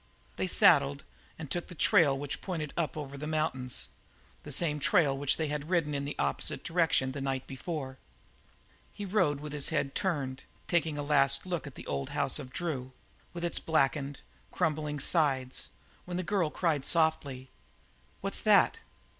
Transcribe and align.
They 0.37 0.47
saddled 0.47 1.03
and 1.37 1.51
took 1.51 1.67
the 1.67 1.75
trail 1.75 2.17
which 2.17 2.41
pointed 2.41 2.73
up 2.75 2.97
over 2.97 3.19
the 3.19 3.27
mountains 3.27 3.89
the 4.41 4.51
same 4.51 4.79
trail 4.79 5.15
which 5.15 5.37
they 5.37 5.47
had 5.49 5.69
ridden 5.69 5.93
in 5.93 6.07
an 6.07 6.13
opposite 6.17 6.63
direction 6.63 7.11
the 7.11 7.21
night 7.21 7.45
before. 7.45 7.99
He 8.91 9.05
rode 9.05 9.39
with 9.41 9.53
his 9.53 9.69
head 9.69 9.93
turned, 9.93 10.43
taking 10.67 10.95
his 10.95 11.05
last 11.05 11.45
look 11.45 11.67
at 11.67 11.75
the 11.75 11.85
old 11.85 12.09
house 12.17 12.39
of 12.39 12.51
Drew, 12.51 12.93
with 13.31 13.45
its 13.45 13.59
blackened, 13.59 14.21
crumbling 14.51 14.99
sides, 14.99 15.69
when 16.05 16.17
the 16.17 16.23
girl 16.23 16.49
cried 16.49 16.83
softly: 16.83 17.51
"What's 18.21 18.41
that? 18.41 18.79